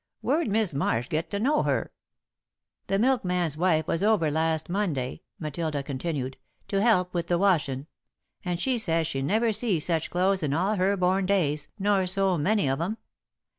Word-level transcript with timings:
Where'd 0.21 0.47
Mis' 0.47 0.73
Marsh 0.73 1.09
get 1.09 1.29
to 1.29 1.39
know 1.39 1.61
her?" 1.61 1.91
"The 2.87 2.97
milkman's 2.97 3.55
wife 3.55 3.85
was 3.85 4.03
over 4.03 4.31
last 4.31 4.67
Monday," 4.67 5.21
Matilda 5.37 5.83
continued, 5.83 6.37
"to 6.69 6.81
help 6.81 7.13
with 7.13 7.27
the 7.27 7.37
washin', 7.37 7.85
and 8.43 8.59
she 8.59 8.79
says 8.79 9.05
she 9.05 9.21
never 9.21 9.53
see 9.53 9.79
such 9.79 10.09
clothes 10.09 10.41
in 10.41 10.55
all 10.55 10.77
her 10.77 10.97
born 10.97 11.27
days 11.27 11.67
nor 11.77 12.07
so 12.07 12.35
many 12.39 12.67
of 12.67 12.81
'em. 12.81 12.97